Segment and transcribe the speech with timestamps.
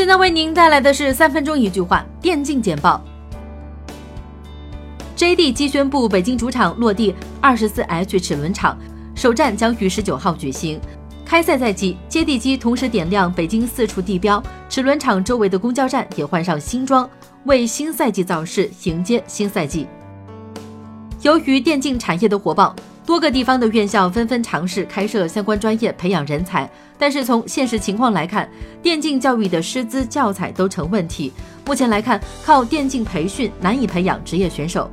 [0.00, 3.04] 现在为您带来的是三分钟一句话电竞简报。
[5.14, 8.78] JDG 宣布北京主场落地二十四 H 齿轮场，
[9.14, 10.80] 首战将于十九号举行。
[11.22, 17.06] 开赛在即，接地机同时点亮北京四处地标，齿轮场周围的公交站也换上新装，
[17.44, 19.86] 为新赛季造势，迎接新赛季。
[21.20, 22.74] 由于电竞产业的火爆。
[23.10, 28.48] 多个地方的院校纷纷尝试开设相关专业培养人才，但是从现实情况来看，
[28.80, 31.32] 电竞教育的师资教材都成问题。
[31.66, 34.88] 目前来看，靠电竞培训难以培养职业选手。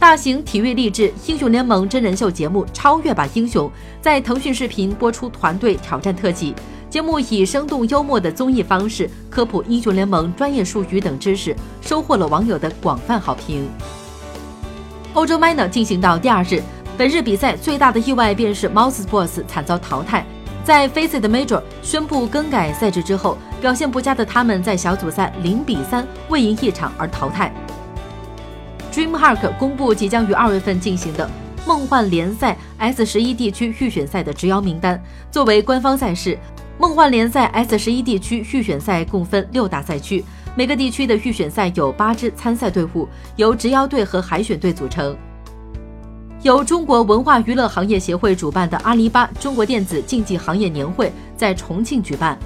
[0.00, 3.68] 大型体育励志英雄联盟真人秀节目《超越吧英雄》
[4.02, 6.52] 在腾讯视频播出，团队挑战特辑。
[6.90, 13.68] 节目以生动幽默的综艺方式科普英雄联盟专业术语等知识，收获了网友的广泛好评。
[15.14, 16.60] 欧洲 Minor 进行到第二日。
[17.00, 20.22] 本日比赛最大的意外便是 Mouse Sports 惨遭淘汰。
[20.62, 27.50] 在 Face It Major 宣布更改赛制之后，表现不佳的他们在小组赛零比三未赢一场而淘汰。
[28.92, 31.26] DreamHack 公布即将于二月份进行的
[31.66, 35.02] 梦幻联赛 S 十一地区预选赛的直邀名单。
[35.30, 36.38] 作为官方赛事，
[36.76, 40.22] 梦幻联赛 S 十一地区预选赛共分六大赛区，
[40.54, 45.16] 每个地区的预选赛有八支参赛队伍，由直邀队和海选队组成。
[46.42, 52.38] 由中国文化娱乐行业协会主办的阿里巴中国电子竞技行业年会在重庆举办，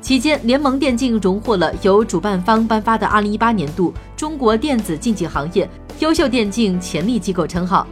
[0.00, 7.84] 期间联盟电竞荣获了由主办方颁发的二零一八年度中国电子竞技行业优秀电竞潜力机构称号。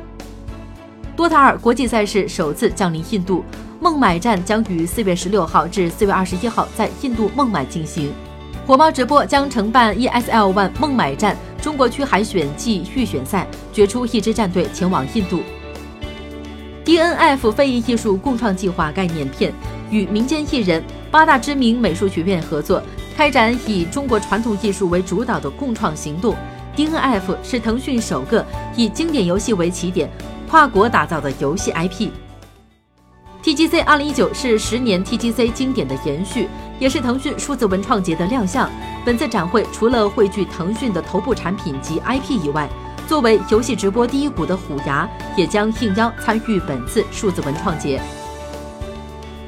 [1.16, 3.42] 多塔尔国际赛事首次降临印度，
[3.80, 8.12] 孟买站将于四月十六号至四月二十一号在印度孟买进行。
[8.64, 11.36] 火猫直播将承办 ESL ONE 孟买站。
[11.60, 15.40] 中国区海选暨预选赛决出一支战队前往印度。
[16.84, 19.52] DNF 非遗艺术共创计划概念片
[19.90, 22.82] 与民间艺人、八大知名美术学院合作，
[23.16, 26.34] 开展以中国传统艺术为主导的共创行动。
[26.74, 28.44] DNF 是腾讯首个
[28.76, 30.08] 以经典游戏为起点，
[30.48, 32.08] 跨国打造的游戏 IP。
[33.48, 36.46] TGC 2019是十年 TGC 经典的延续，
[36.78, 38.70] 也是腾讯数字文创节的亮相。
[39.06, 42.68] 本次展会除了汇聚腾讯的头部产品及 IP 以外，
[43.06, 47.98] 作为游戏直播第一股的虎牙也将应邀参与本次数字文创节。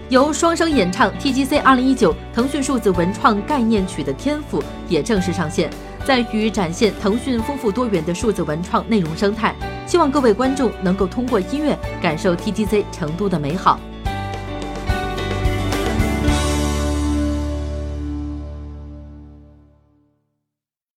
[0.09, 5.69] 由双声演唱 TGC 2019腾讯数字文创概念曲的《天赋》也正式上线，
[6.07, 9.55] 在于展现腾讯丰富多元的数字文创内容生态。
[9.87, 13.79] 希望各位观众能够通过音乐感受 TGC 成都的美好。